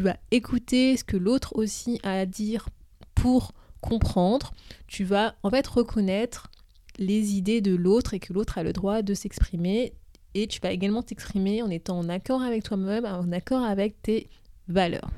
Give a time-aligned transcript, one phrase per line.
[0.00, 2.70] tu vas écouter ce que l'autre aussi a à dire
[3.14, 3.52] pour
[3.82, 4.54] comprendre.
[4.86, 6.50] Tu vas en fait reconnaître
[6.96, 9.92] les idées de l'autre et que l'autre a le droit de s'exprimer.
[10.32, 14.30] Et tu vas également t'exprimer en étant en accord avec toi-même, en accord avec tes
[14.68, 15.10] valeurs.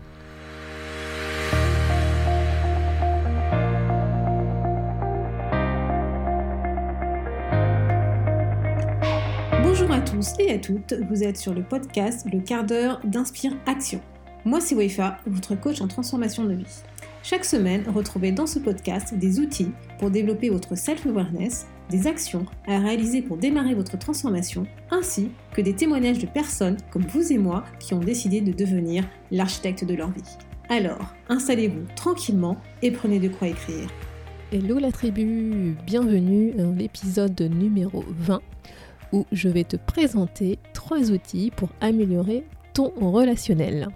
[9.62, 13.54] Bonjour à tous et à toutes, vous êtes sur le podcast Le quart d'heure d'Inspire
[13.66, 14.00] Action.
[14.44, 16.82] Moi c'est Weifa, votre coach en transformation de vie.
[17.22, 22.80] Chaque semaine, retrouvez dans ce podcast des outils pour développer votre self-awareness, des actions à
[22.80, 27.62] réaliser pour démarrer votre transformation, ainsi que des témoignages de personnes comme vous et moi
[27.78, 30.22] qui ont décidé de devenir l'architecte de leur vie.
[30.68, 33.88] Alors, installez-vous tranquillement et prenez de quoi écrire.
[34.50, 38.40] Hello la tribu, bienvenue dans l'épisode numéro 20
[39.12, 43.88] où je vais te présenter trois outils pour améliorer ton relationnel.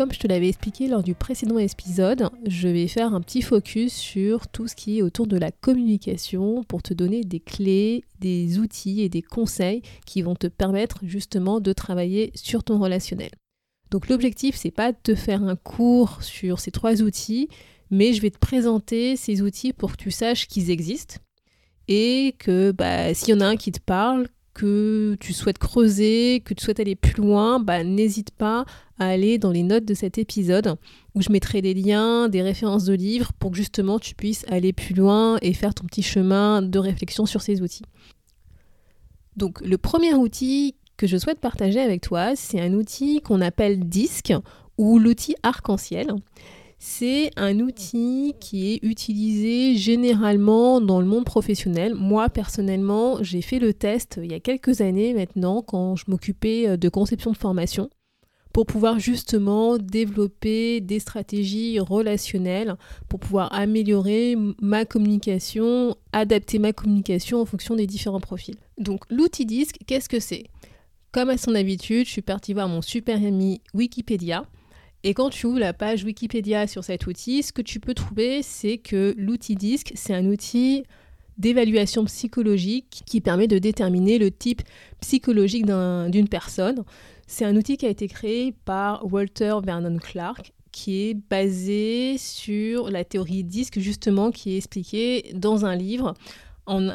[0.00, 3.92] Comme je te l'avais expliqué lors du précédent épisode, je vais faire un petit focus
[3.92, 8.58] sur tout ce qui est autour de la communication pour te donner des clés, des
[8.58, 13.28] outils et des conseils qui vont te permettre justement de travailler sur ton relationnel.
[13.90, 17.50] Donc l'objectif c'est pas de te faire un cours sur ces trois outils,
[17.90, 21.16] mais je vais te présenter ces outils pour que tu saches qu'ils existent
[21.88, 24.28] et que bah, s'il y en a un qui te parle,
[24.60, 28.66] que tu souhaites creuser, que tu souhaites aller plus loin, bah, n'hésite pas
[28.98, 30.76] à aller dans les notes de cet épisode
[31.14, 34.74] où je mettrai des liens, des références de livres pour que justement tu puisses aller
[34.74, 37.86] plus loin et faire ton petit chemin de réflexion sur ces outils.
[39.36, 43.88] Donc le premier outil que je souhaite partager avec toi, c'est un outil qu'on appelle
[43.88, 44.34] DISC
[44.76, 46.14] ou l'outil arc-en-ciel.
[46.82, 51.94] C'est un outil qui est utilisé généralement dans le monde professionnel.
[51.94, 56.66] Moi, personnellement, j'ai fait le test il y a quelques années maintenant quand je m'occupais
[56.66, 57.90] euh, de conception de formation
[58.54, 62.76] pour pouvoir justement développer des stratégies relationnelles,
[63.10, 68.56] pour pouvoir améliorer ma communication, adapter ma communication en fonction des différents profils.
[68.78, 70.46] Donc l'outil disque, qu'est-ce que c'est?
[71.12, 74.46] Comme à son habitude, je suis partie voir mon super ami Wikipédia
[75.02, 78.42] et quand tu ouvres la page Wikipédia sur cet outil, ce que tu peux trouver,
[78.42, 80.84] c'est que l'outil DISC, c'est un outil
[81.38, 84.60] d'évaluation psychologique qui permet de déterminer le type
[85.00, 86.84] psychologique d'une personne.
[87.26, 92.90] C'est un outil qui a été créé par Walter Vernon Clark qui est basé sur
[92.90, 96.14] la théorie DISC justement qui est expliquée dans un livre.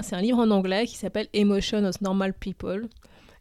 [0.04, 2.88] C'est un livre en anglais qui s'appelle Emotion of Normal People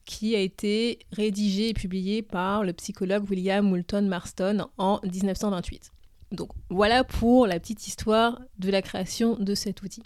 [0.04, 5.92] qui a été rédigé et publié par le psychologue William Moulton Marston en 1928.
[6.32, 10.02] Donc voilà pour la petite histoire de la création de cet outil.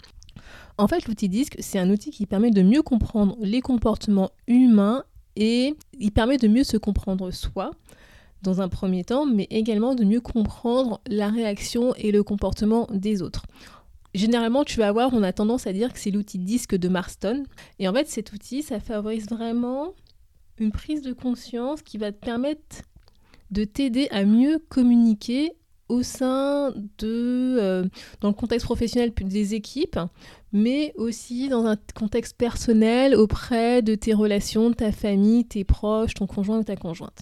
[0.77, 5.03] En fait, l'outil DISC, c'est un outil qui permet de mieux comprendre les comportements humains
[5.35, 7.71] et il permet de mieux se comprendre soi
[8.41, 13.21] dans un premier temps, mais également de mieux comprendre la réaction et le comportement des
[13.21, 13.43] autres.
[14.13, 17.43] Généralement, tu vas voir, on a tendance à dire que c'est l'outil disque de Marston.
[17.77, 19.93] Et en fait, cet outil, ça favorise vraiment
[20.57, 22.83] une prise de conscience qui va te permettre
[23.51, 25.53] de t'aider à mieux communiquer
[25.87, 27.83] au sein de, euh,
[28.21, 29.99] dans le contexte professionnel des équipes,
[30.53, 36.13] mais aussi dans un contexte personnel auprès de tes relations, de ta famille, tes proches,
[36.13, 37.21] ton conjoint ou ta conjointe.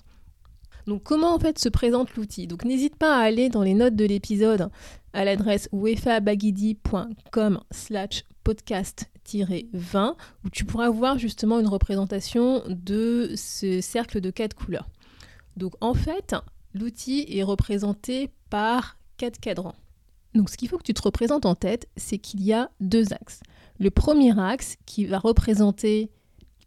[0.88, 2.48] Donc comment en fait se présente l'outil?
[2.48, 4.70] Donc n'hésite pas à aller dans les notes de l'épisode
[5.12, 10.16] à l'adresse wefabagidi.com slash podcast-20
[10.46, 14.90] où tu pourras voir justement une représentation de ce cercle de quatre couleurs.
[15.58, 16.36] Donc en fait,
[16.74, 19.76] l'outil est représenté par quatre cadrans.
[20.36, 23.12] Donc ce qu'il faut que tu te représentes en tête, c'est qu'il y a deux
[23.12, 23.42] axes.
[23.80, 26.09] Le premier axe qui va représenter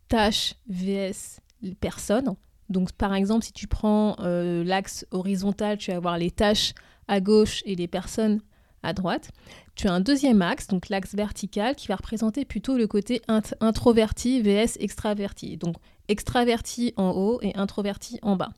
[0.09, 1.41] tâche vs
[1.80, 2.34] personne,
[2.70, 6.72] donc par exemple, si tu prends euh, l'axe horizontal, tu vas avoir les tâches
[7.08, 8.41] à gauche et les personnes
[8.82, 9.31] à droite.
[9.75, 13.20] Tu as un deuxième axe, donc l'axe vertical, qui va représenter plutôt le côté
[13.60, 15.56] introverti vs extraverti.
[15.56, 15.76] Donc
[16.09, 18.53] extraverti en haut et introverti en bas.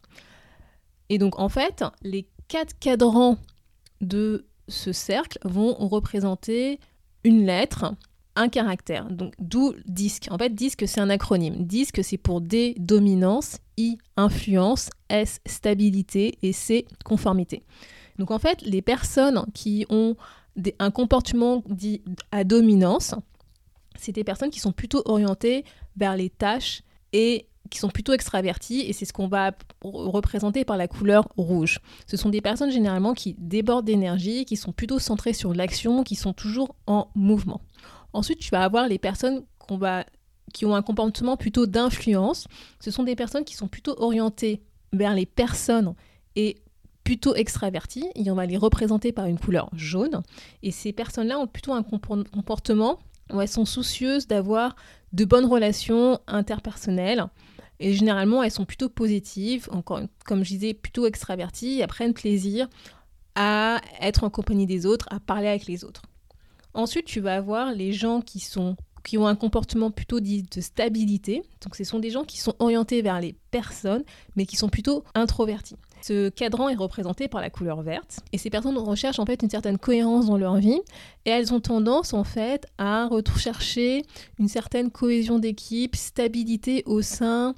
[1.09, 3.39] Et donc en fait, les quatre cadrans
[4.01, 6.79] de ce cercle vont représenter
[7.25, 7.95] une lettre
[8.37, 9.11] un caractère.
[9.11, 10.29] Donc d'où disque.
[10.31, 11.65] En fait, disque c'est un acronyme.
[11.65, 17.63] Disque c'est pour D dominance, I influence, S stabilité et C conformité.
[18.19, 20.17] Donc en fait, les personnes qui ont
[20.79, 23.15] un comportement dit à dominance,
[23.97, 25.65] c'est des personnes qui sont plutôt orientées
[25.97, 26.83] vers les tâches
[27.13, 29.53] et qui sont plutôt extraverties et c'est ce qu'on va
[29.83, 31.81] représenter par la couleur rouge.
[32.07, 36.15] Ce sont des personnes généralement qui débordent d'énergie, qui sont plutôt centrées sur l'action, qui
[36.15, 37.63] sont toujours en mouvement.
[38.13, 39.45] Ensuite, tu vas avoir les personnes
[40.53, 42.47] qui ont un comportement plutôt d'influence.
[42.81, 44.63] Ce sont des personnes qui sont plutôt orientées
[44.93, 45.95] vers les personnes
[46.37, 46.57] et
[47.05, 50.23] plutôt extravertis et on va les représenter par une couleur jaune.
[50.63, 52.99] Et ces personnes-là ont plutôt un comportement
[53.33, 54.77] où elles sont soucieuses d'avoir
[55.13, 57.27] de bonnes relations interpersonnelles.
[57.81, 62.69] Et généralement, elles sont plutôt positives, encore, comme je disais, plutôt extraverties, elles prennent plaisir
[63.35, 66.03] à être en compagnie des autres, à parler avec les autres.
[66.75, 70.61] Ensuite, tu vas avoir les gens qui sont qui ont un comportement plutôt dit de
[70.61, 71.43] stabilité.
[71.63, 74.05] Donc ce sont des gens qui sont orientés vers les personnes,
[74.37, 75.77] mais qui sont plutôt introvertis.
[76.03, 79.51] Ce cadran est représenté par la couleur verte et ces personnes recherchent en fait une
[79.51, 80.81] certaine cohérence dans leur vie
[81.25, 84.05] et elles ont tendance en fait à rechercher
[84.39, 87.55] une certaine cohésion d'équipe, stabilité au sein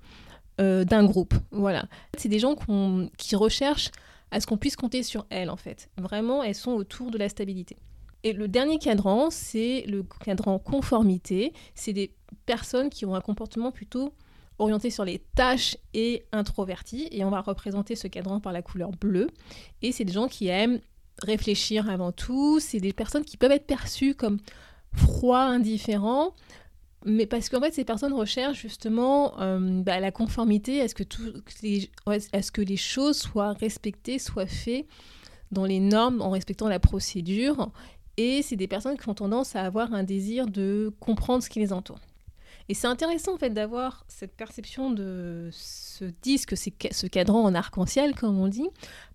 [0.61, 1.35] euh, d'un groupe.
[1.53, 1.87] Voilà.
[2.19, 2.55] C'est des gens
[3.17, 3.91] qui recherchent
[4.31, 5.89] à ce qu'on puisse compter sur elles en fait.
[5.97, 7.77] Vraiment, elles sont autour de la stabilité.
[8.25, 11.53] Et le dernier cadran, c'est le cadran conformité.
[11.75, 12.13] C'est des
[12.47, 14.15] personnes qui ont un comportement plutôt
[14.59, 17.09] orienté sur les tâches et introverti.
[17.13, 19.29] Et on va représenter ce cadran par la couleur bleue.
[19.83, 20.81] Et c'est des gens qui aiment
[21.23, 22.61] réfléchir avant tout.
[22.61, 24.39] C'est des personnes qui peuvent être perçues comme
[24.95, 26.35] froids, indifférents.
[27.05, 31.05] Mais parce qu'en fait, ces personnes recherchent justement euh, bah, la conformité, est-ce que,
[31.63, 34.87] est-ce que les choses soient respectées, soient faites
[35.53, 37.71] dans les normes en respectant la procédure?
[38.17, 41.61] Et c'est des personnes qui ont tendance à avoir un désir de comprendre ce qui
[41.61, 41.99] les entoure.
[42.69, 48.15] Et c'est intéressant en fait d'avoir cette perception de ce disque, ce cadran en arc-en-ciel
[48.15, 48.69] comme on dit,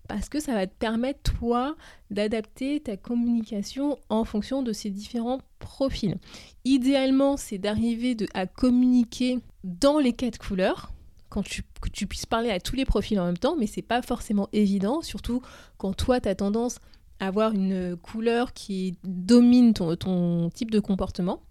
[0.06, 1.74] parce que ça va te permettre toi
[2.10, 6.16] d'adapter ta communication en fonction de ces différents profils.
[6.64, 10.92] Idéalement, c'est d'arriver à communiquer dans les quatre couleurs,
[11.28, 13.82] quand tu, que tu puisses parler à tous les profils en même temps, mais c'est
[13.82, 15.42] pas forcément évident, surtout
[15.78, 16.78] quand toi tu as tendance
[17.20, 21.42] avoir une couleur qui domine ton, type de comportement.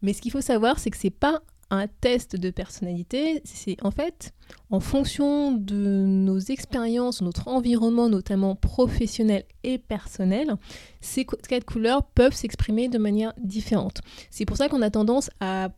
[0.00, 3.90] Mais ce qu'il faut savoir, c'est que c'est pas un test de personnalité, c'est en
[3.90, 4.34] fait
[4.68, 10.56] en fonction de nos expériences, notre environnement, notamment professionnel et personnel,
[11.00, 14.02] ces quatre couleurs peuvent s'exprimer de manière différente.
[14.30, 15.70] C'est pour ça qu'on a tendance à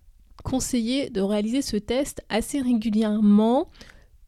[0.43, 3.69] conseiller de réaliser ce test assez régulièrement,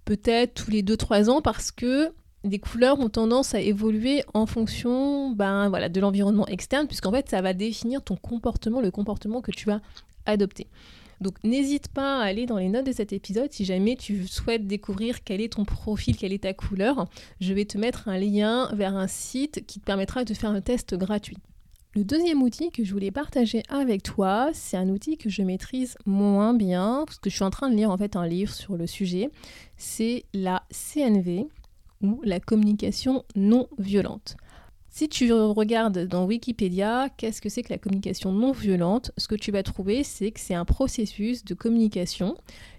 [0.05, 2.13] peut-être tous les 2-3 ans, parce que
[2.47, 7.43] des couleurs ont tendance à évoluer en fonction ben, de l'environnement externe, puisqu'en fait, ça
[7.43, 9.81] va définir ton comportement, le comportement que tu vas
[10.27, 10.67] adopter.
[11.21, 14.67] Donc n'hésite pas à aller dans les notes de cet épisode si jamais tu souhaites
[14.67, 17.09] découvrir quel est ton profil, quelle est ta couleur.
[17.41, 20.61] Je vais te mettre un lien vers un site qui te permettra de faire un
[20.61, 21.39] test gratuit.
[21.95, 25.97] Le deuxième outil que je voulais partager avec toi, c'est un outil que je maîtrise
[26.05, 28.77] moins bien, parce que je suis en train de lire en fait un livre sur
[28.77, 29.31] le sujet.
[29.79, 31.47] C'est la CNV,
[32.03, 34.37] ou la communication non violente.
[34.89, 39.13] Si tu regardes dans Wikipédia, qu'est-ce que c'est que la communication non violente?
[39.19, 42.35] Ce que tu vas trouver, c'est que c'est un processus de communication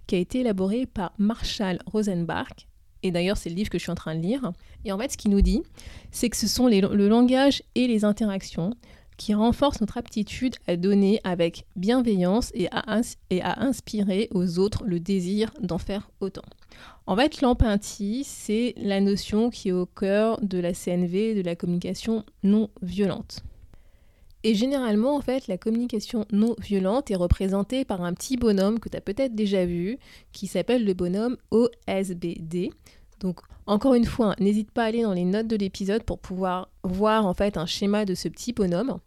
[0.07, 2.67] qui a été élaboré par Marshall Rosenbach.
[3.03, 4.51] Et d'ailleurs, c'est le livre que je suis en train de lire.
[4.83, 5.61] Et en fait, ce qu'il nous dit,
[6.09, 8.73] c'est que ce sont le langage et les interactions
[9.17, 14.83] qui renforcent notre aptitude à donner avec bienveillance et à, et à inspirer aux autres
[14.85, 16.45] le désir d'en faire autant.
[17.07, 21.55] En fait, l'empathie, c'est la notion qui est au cœur de la CNV, de la
[21.55, 23.43] communication non violente.
[24.43, 28.87] Et généralement, en fait, la communication non violente est représentée par un petit bonhomme que
[28.87, 29.97] tu as peut-être déjà vu,
[30.31, 32.69] qui s'appelle le bonhomme OSBD.
[33.19, 36.69] Donc, encore une fois, n'hésite pas à aller dans les notes de l'épisode pour pouvoir
[36.83, 38.99] voir en fait un schéma de ce petit bonhomme.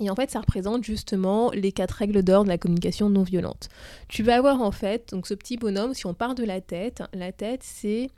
[0.00, 3.68] Et en fait, ça représente justement les quatre règles d'or de la communication non violente.
[4.08, 7.02] Tu vas avoir en fait, donc ce petit bonhomme, si on part de la tête,
[7.12, 8.08] la tête c'est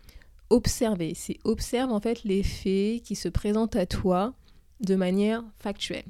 [0.51, 4.35] observer, c'est observe en fait les faits qui se présentent à toi
[4.81, 6.05] de manière factuelle.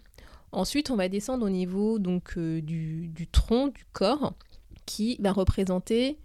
[0.52, 4.34] Ensuite, on va descendre au niveau donc euh, du, du tronc, du corps,
[4.86, 6.18] qui va représenter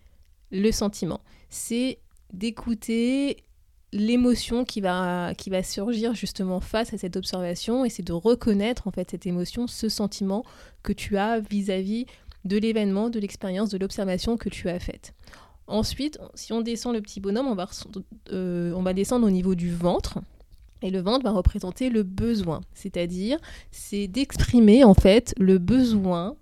[0.52, 1.22] le sentiment.
[1.50, 2.00] C'est
[2.34, 3.38] d'écouter
[3.92, 8.92] l'émotion qui va, qui surgir justement face à cette observation et c'est de reconnaître en
[8.92, 10.44] fait cette émotion, ce sentiment
[10.84, 12.06] que tu as vis-à-vis
[12.46, 15.14] de l'événement, de l'expérience, de l'observation que tu as faite.
[15.68, 17.70] Ensuite, si on descend le petit bonhomme, on va,
[18.32, 20.20] euh, descendre au niveau du ventre.
[20.82, 23.38] Et le ventre va représenter le besoin, c'est-à-dire
[23.70, 26.38] c'est d'exprimer en fait le besoin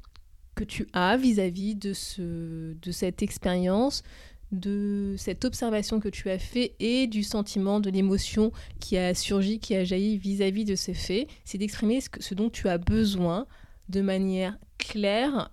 [0.54, 4.04] que tu as vis-à-vis ce, de cette expérience,
[4.52, 9.60] de cette observation que tu as fait et du sentiment, de l'émotion qui a surgi,
[9.60, 11.28] qui a jailli vis-à-vis de ces faits.
[11.44, 13.46] C'est d'exprimer ce, dont tu as besoin
[13.90, 15.52] de manière claire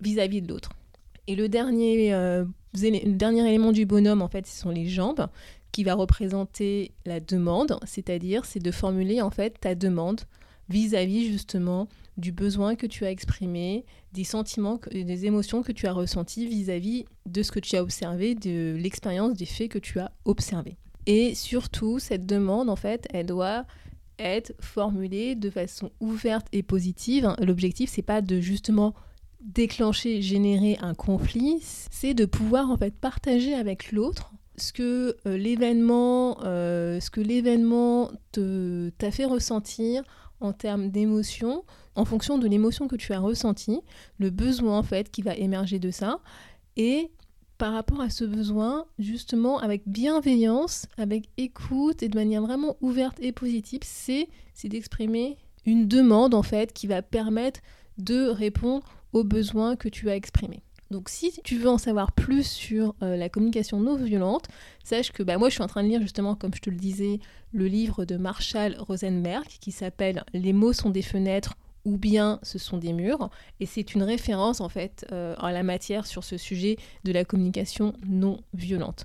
[0.00, 0.72] vis-à-vis de l'autre.
[1.26, 2.44] Et le dernier, euh,
[2.74, 5.28] le dernier élément du bonhomme, en fait, ce sont les jambes,
[5.72, 10.22] qui va représenter la demande, c'est-à-dire c'est de formuler en fait ta demande
[10.68, 15.92] vis-à-vis justement du besoin que tu as exprimé, des sentiments, des émotions que tu as
[15.92, 20.10] ressenties vis-à-vis de ce que tu as observé, de l'expérience des faits que tu as
[20.24, 20.76] observés.
[21.06, 23.64] Et surtout, cette demande, en fait, elle doit
[24.18, 27.34] être formulée de façon ouverte et positive.
[27.40, 28.94] L'objectif, c'est pas de justement
[29.40, 35.38] déclencher, générer un conflit, c'est de pouvoir en fait partager avec l'autre ce que euh,
[35.38, 40.02] l'événement, euh, ce que l'événement t'a fait ressentir
[40.40, 41.64] en termes d'émotion,
[41.94, 43.80] en fonction de l'émotion que tu as ressentie,
[44.18, 46.20] le besoin en fait qui va émerger de ça,
[46.76, 47.10] et
[47.58, 53.18] par rapport à ce besoin, justement avec bienveillance, avec écoute et de manière vraiment ouverte
[53.20, 54.28] et positive, c'est
[54.64, 57.60] d'exprimer une demande en fait qui va permettre
[57.98, 60.62] de répondre aux besoins que tu as exprimés.
[60.90, 64.46] Donc si tu veux en savoir plus sur euh, la communication non violente,
[64.84, 66.76] sache que bah, moi je suis en train de lire justement, comme je te le
[66.76, 67.20] disais,
[67.52, 72.58] le livre de Marshall Rosenberg qui s'appelle Les mots sont des fenêtres ou bien ce
[72.58, 73.30] sont des murs.
[73.60, 77.24] Et c'est une référence en fait euh, en la matière sur ce sujet de la
[77.24, 79.04] communication non violente.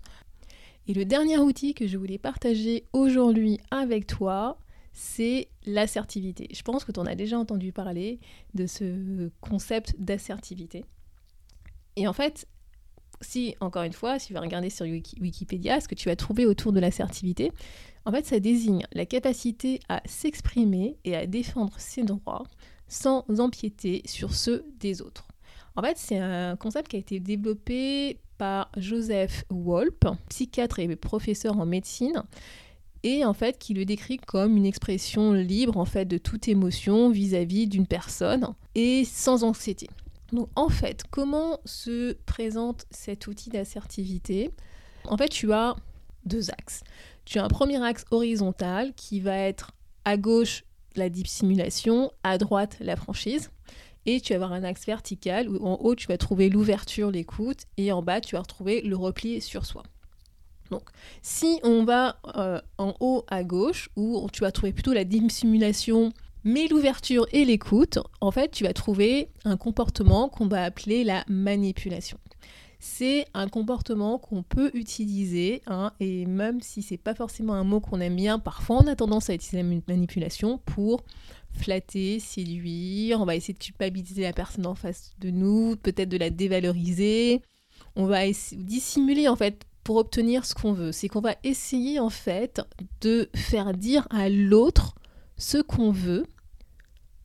[0.87, 4.57] Et le dernier outil que je voulais partager aujourd'hui avec toi,
[4.91, 6.47] c'est l'assertivité.
[6.53, 8.19] Je pense que tu en as déjà entendu parler
[8.53, 10.85] de ce concept d'assertivité.
[11.95, 12.47] Et en fait,
[13.21, 16.45] si, encore une fois, si tu vas regarder sur Wikipédia, ce que tu vas trouver
[16.45, 17.51] autour de l'assertivité,
[18.05, 22.43] en fait, ça désigne la capacité à s'exprimer et à défendre ses droits
[22.88, 25.27] sans empiéter sur ceux des autres.
[25.75, 31.57] En fait, c'est un concept qui a été développé par Joseph Wolpe, psychiatre et professeur
[31.57, 32.23] en médecine,
[33.03, 37.09] et en fait qui le décrit comme une expression libre en fait de toute émotion
[37.09, 39.88] vis-à-vis d'une personne et sans anxiété.
[40.33, 44.51] Donc en fait, comment se présente cet outil d'assertivité?
[45.05, 45.75] En fait, tu as
[46.25, 46.81] deux axes.
[47.23, 49.71] Tu as un premier axe horizontal qui va être
[50.05, 50.63] à gauche
[50.95, 53.51] la dissimulation, à droite la franchise.
[54.05, 57.65] Et tu vas avoir un axe vertical où en haut tu vas trouver l'ouverture, l'écoute,
[57.77, 59.83] et en bas tu vas retrouver le repli sur soi.
[60.71, 60.89] Donc,
[61.21, 66.11] si on va euh, en haut à gauche, où tu vas trouver plutôt la dissimulation,
[66.43, 71.23] mais l'ouverture et l'écoute, en fait, tu vas trouver un comportement qu'on va appeler la
[71.27, 72.17] manipulation.
[72.79, 77.79] C'est un comportement qu'on peut utiliser, hein, et même si c'est pas forcément un mot
[77.79, 81.05] qu'on aime bien, parfois on a tendance à utiliser la manipulation pour
[81.53, 86.17] flatter, séduire, on va essayer de culpabiliser la personne en face de nous, peut-être de
[86.17, 87.41] la dévaloriser,
[87.95, 90.91] on va dissimuler en fait pour obtenir ce qu'on veut.
[90.91, 92.62] C'est qu'on va essayer en fait
[93.01, 94.95] de faire dire à l'autre
[95.38, 96.25] ce qu'on veut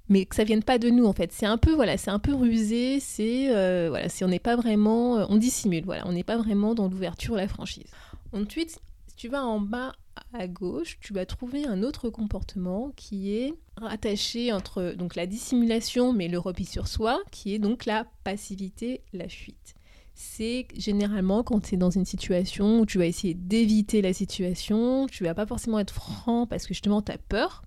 [0.08, 1.32] mais que ça vienne pas de nous en fait.
[1.32, 4.56] C'est un peu voilà, c'est un peu rusé, c'est euh, voilà, si on n'est pas
[4.56, 7.90] vraiment, euh, on dissimule, voilà, on n'est pas vraiment dans l'ouverture, la franchise.
[8.32, 9.94] Ensuite, si tu vas en bas
[10.32, 16.12] à gauche, tu vas trouver un autre comportement qui est rattaché entre donc la dissimulation
[16.12, 19.74] mais le repli sur soi, qui est donc la passivité, la fuite.
[20.14, 25.06] C'est généralement quand tu es dans une situation où tu vas essayer d'éviter la situation,
[25.06, 27.62] tu vas pas forcément être franc parce que justement tu as peur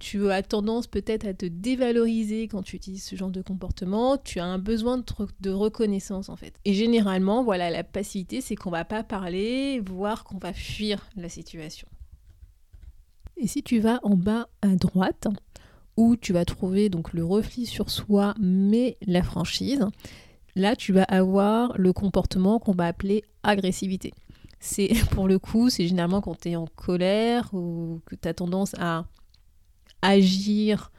[0.00, 4.40] tu as tendance peut-être à te dévaloriser quand tu utilises ce genre de comportement, tu
[4.40, 5.04] as un besoin
[5.40, 6.54] de, reconnaissance en fait.
[6.64, 11.28] Et généralement, voilà, la passivité, c'est qu'on va pas parler, voire qu'on va fuir la
[11.28, 11.86] situation.
[13.36, 15.28] Et si tu vas en bas à droite,
[15.96, 19.86] où tu vas trouver donc le reflet sur soi, mais la franchise,
[20.56, 24.14] là tu vas avoir le comportement qu'on va appeler agressivité.
[24.60, 28.34] C'est pour le coup, c'est généralement quand tu es en colère ou que tu as
[28.34, 29.04] tendance à
[30.02, 30.90] agir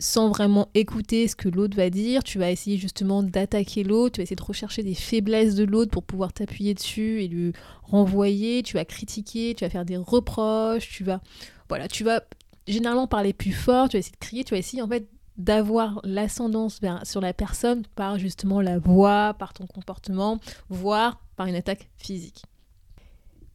[0.00, 4.20] sans vraiment écouter ce que l'autre va dire, tu vas essayer justement d'attaquer l'autre, tu
[4.20, 7.52] vas essayer de rechercher des faiblesses de l'autre pour pouvoir t'appuyer dessus et lui
[7.82, 11.20] renvoyer, tu vas critiquer, tu vas faire des reproches, tu vas
[11.68, 12.22] voilà, tu vas
[12.68, 16.00] généralement parler plus fort, tu vas essayer de crier, tu vas essayer en fait d'avoir
[16.04, 20.38] l'ascendance sur la personne par justement la voix, par ton comportement,
[20.68, 22.44] voire par une attaque physique.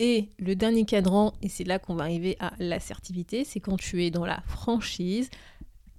[0.05, 4.03] Et le dernier cadran, et c'est là qu'on va arriver à l'assertivité, c'est quand tu
[4.03, 5.29] es dans la franchise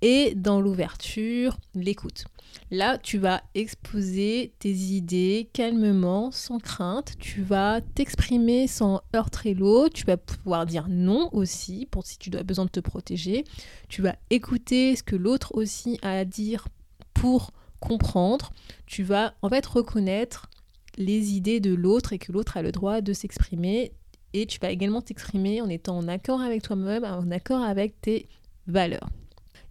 [0.02, 2.26] et dans l'ouverture, l'écoute.
[2.70, 7.14] Là, tu vas exposer tes idées calmement, sans crainte.
[7.18, 9.94] Tu vas t'exprimer sans heurter l'autre.
[9.94, 13.44] Tu vas pouvoir dire non aussi, pour si tu as besoin de te protéger.
[13.88, 16.68] Tu vas écouter ce que l'autre aussi a à dire
[17.14, 18.52] pour comprendre.
[18.84, 20.50] Tu vas en fait reconnaître
[20.96, 23.92] les idées de l'autre et que l'autre a le droit de s'exprimer.
[24.32, 28.28] Et tu vas également t'exprimer en étant en accord avec toi-même, en accord avec tes
[28.66, 29.08] valeurs.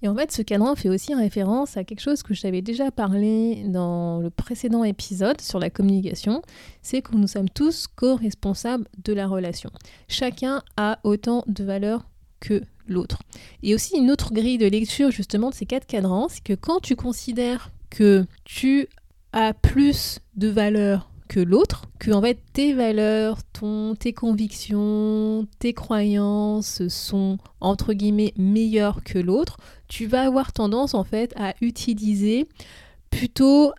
[0.03, 2.91] Et en fait, ce cadran fait aussi référence à quelque chose que je t'avais déjà
[2.91, 6.41] parlé dans le précédent épisode sur la communication,
[6.81, 9.69] c'est que nous sommes tous co-responsables de la relation.
[10.09, 12.09] Chacun a autant de valeurs
[12.41, 13.19] que l'autre.
[13.63, 16.81] Et aussi une autre grille de lecture justement de ces quatre cadrans, c'est que quand
[16.81, 18.87] tu considères que tu
[19.31, 25.73] as plus de valeurs que l'autre, que en fait tes valeurs, ton, tes convictions, tes
[25.73, 32.47] croyances sont entre guillemets meilleures que l'autre, tu vas avoir tendance en fait à utiliser
[33.09, 33.73] plutôt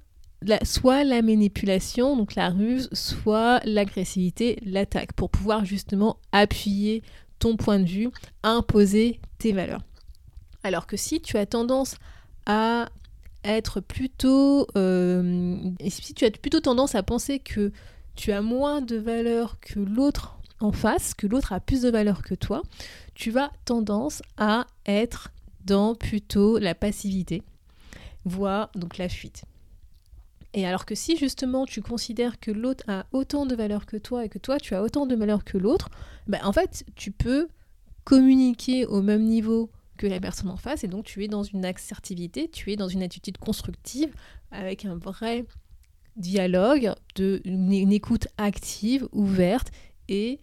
[0.62, 7.02] soit la manipulation, donc la ruse, soit l'agressivité, l'attaque, pour pouvoir justement appuyer
[7.38, 8.10] ton point de vue,
[8.42, 9.82] imposer tes valeurs.
[10.62, 11.96] Alors que si tu as tendance
[12.46, 12.88] à
[13.44, 14.66] être plutôt...
[14.76, 17.72] Euh, si tu as plutôt tendance à penser que
[18.16, 22.22] tu as moins de valeur que l'autre en face, que l'autre a plus de valeur
[22.22, 22.62] que toi,
[23.14, 25.30] tu vas tendance à être
[25.64, 27.42] dans plutôt la passivité,
[28.24, 29.44] voire donc la fuite.
[30.52, 34.24] Et alors que si justement tu considères que l'autre a autant de valeur que toi
[34.24, 35.90] et que toi tu as autant de valeur que l'autre,
[36.28, 37.48] ben en fait tu peux
[38.04, 41.64] communiquer au même niveau que la personne en face et donc tu es dans une
[41.64, 44.14] assertivité, tu es dans une attitude constructive
[44.50, 45.44] avec un vrai
[46.16, 49.70] dialogue, une écoute active, ouverte
[50.08, 50.40] et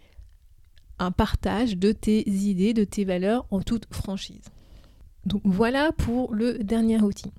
[1.00, 4.46] un partage de tes idées, de tes valeurs en toute franchise.
[5.25, 7.31] Donc voilà pour le dernier outil.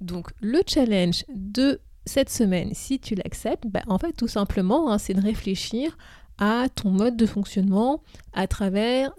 [0.00, 4.98] Donc le challenge de cette semaine, si tu l'acceptes, bah, en fait, tout simplement, hein,
[4.98, 5.96] c'est de réfléchir
[6.38, 8.02] à ton mode de fonctionnement
[8.32, 9.12] à travers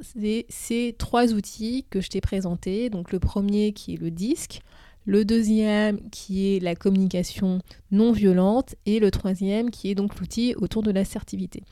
[0.50, 2.90] ces, trois outils que je t'ai présentés.
[2.90, 4.62] Donc le premier qui est le disque,
[5.06, 7.60] le deuxième qui est la communication
[7.92, 11.64] non violente et le troisième qui est donc l'outil autour de l'assertivité.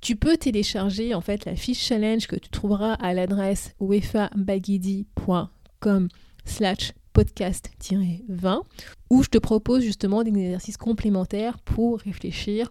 [0.00, 6.08] Tu peux télécharger en fait la fiche challenge que tu trouveras à l'adresse wefabagidi.com
[6.44, 8.62] slash podcast-20,
[9.08, 12.70] où je te propose justement des exercices complémentaires pour réfléchir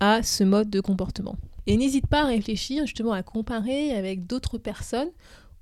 [0.00, 1.36] à ce mode de comportement.
[1.66, 5.10] Et n'hésite pas à réfléchir justement à comparer avec d'autres personnes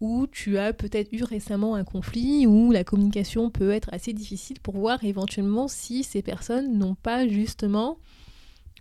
[0.00, 4.58] où tu as peut-être eu récemment un conflit, où la communication peut être assez difficile
[4.60, 7.98] pour voir éventuellement si ces personnes n'ont pas justement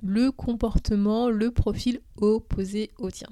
[0.01, 3.29] le comportement, le profil opposé au tien.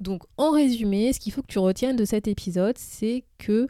[0.00, 3.68] Donc en résumé, ce qu'il faut que tu retiennes de cet épisode, c'est que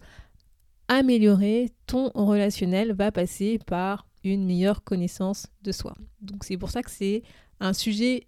[0.89, 5.95] améliorer ton relationnel va passer par une meilleure connaissance de soi.
[6.21, 7.23] Donc c'est pour ça que c'est
[7.61, 8.27] un sujet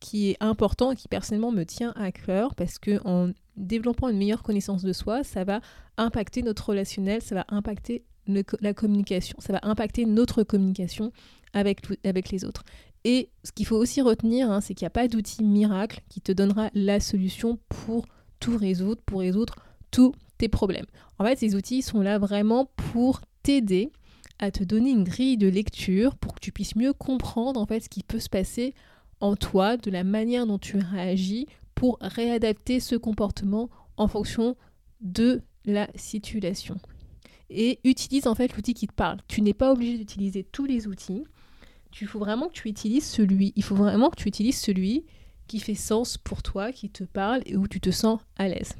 [0.00, 4.18] qui est important et qui personnellement me tient à cœur parce que en développant une
[4.18, 5.60] meilleure connaissance de soi, ça va
[5.96, 11.12] impacter notre relationnel, ça va impacter la communication, ça va impacter notre communication
[11.52, 12.64] avec, les autres.
[13.04, 16.20] Et ce qu'il faut aussi retenir, hein, c'est qu'il n'y a pas d'outil miracle qui
[16.20, 18.06] te donnera la solution pour
[18.40, 19.54] tout résoudre, pour résoudre
[19.90, 20.86] tous tes problèmes.
[21.18, 23.92] En fait, ces outils sont là vraiment pour t'aider
[24.38, 27.80] à te donner une grille de lecture pour que tu puisses mieux comprendre en fait
[27.80, 28.74] ce qui peut se passer
[29.20, 34.56] en toi, de la manière dont tu réagis pour réadapter ce comportement en fonction
[35.00, 36.76] de la situation.
[37.50, 39.18] Et utilise en fait l'outil qui te parle.
[39.28, 41.24] Tu n'es pas obligé d'utiliser tous les outils.
[42.00, 43.54] Il faut vraiment que tu utilises celui.
[43.56, 45.04] Vraiment que tu utilises celui
[45.46, 48.74] qui fait sens pour toi, qui te parle et où tu te sens à l'aise.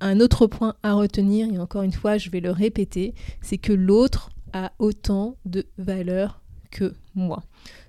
[0.00, 3.72] Un autre point à retenir, et encore une fois, je vais le répéter, c'est que
[3.72, 7.42] l'autre a autant de valeur que moi.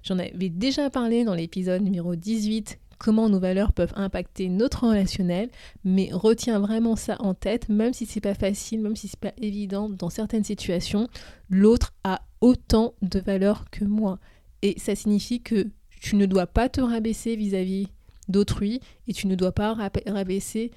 [0.03, 5.49] J'en avais déjà parlé dans l'épisode numéro 18, comment nos valeurs peuvent impacter notre relationnel,
[5.83, 9.33] mais retiens vraiment ça en tête, même si c'est pas facile, même si c'est pas
[9.37, 11.07] évident dans certaines situations,
[11.49, 14.19] l'autre a autant de valeur que moi.
[14.61, 17.87] Et ça signifie que tu ne dois pas te rabaisser vis-à-vis
[18.27, 19.73] d'autrui et tu ne dois pas
[20.07, 20.71] rabaisser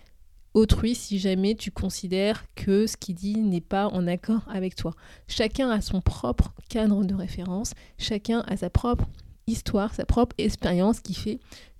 [0.54, 4.94] autrui si jamais tu considères que ce qu'il dit n'est pas en accord avec toi.
[5.28, 9.08] Chacun a son propre cadre de référence, chacun a sa propre
[9.46, 11.38] histoire, sa propre expérience qui fait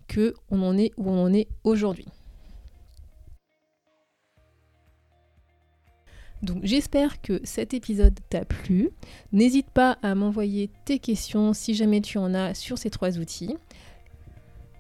[0.08, 2.06] que on en est où on en est aujourd'hui.
[6.42, 8.90] Donc j'espère que cet épisode t'a plu.
[9.30, 13.56] N'hésite pas à m'envoyer tes questions si jamais tu en as sur ces trois outils.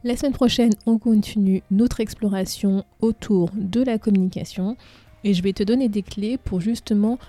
[0.04, 4.76] La semaine prochaine, on continue notre exploration autour de la communication
[5.22, 7.20] et je vais te donner des clés pour justement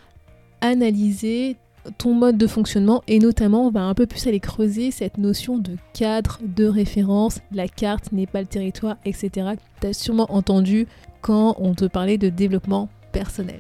[0.60, 1.58] analyser
[2.00, 5.60] ton mode de fonctionnement et notamment on va un peu plus aller creuser cette notion
[5.60, 9.50] de cadre, de référence, la carte n'est pas le territoire, etc.
[9.80, 10.88] Tu as sûrement entendu
[11.22, 13.60] quand on te parlait de développement personnel.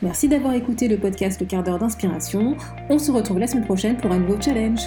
[0.00, 2.56] Merci d'avoir écouté le podcast Le quart d'heure d'inspiration.
[2.88, 4.80] On se retrouve la semaine prochaine pour un nouveau challenge.